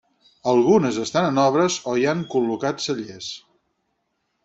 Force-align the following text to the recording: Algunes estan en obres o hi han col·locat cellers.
Algunes 0.53 0.97
estan 1.03 1.27
en 1.33 1.37
obres 1.43 1.77
o 1.91 1.95
hi 2.01 2.09
han 2.15 2.25
col·locat 2.35 2.85
cellers. 2.89 3.33